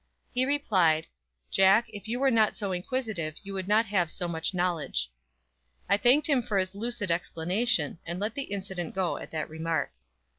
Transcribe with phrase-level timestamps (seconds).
[0.33, 1.05] He replied:
[1.51, 5.11] "Jack, if you were not so inquisitive you would not have so much knowledge!"
[5.87, 9.91] I thanked him for his lucid explanation, and let the incident go at that remark.